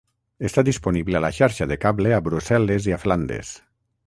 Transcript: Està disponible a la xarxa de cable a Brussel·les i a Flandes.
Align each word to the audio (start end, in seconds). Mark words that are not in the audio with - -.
Està 0.47 0.63
disponible 0.69 1.19
a 1.19 1.21
la 1.27 1.31
xarxa 1.39 1.69
de 1.73 1.79
cable 1.85 2.17
a 2.17 2.23
Brussel·les 2.29 2.93
i 2.93 2.97
a 2.97 3.01
Flandes. 3.05 3.55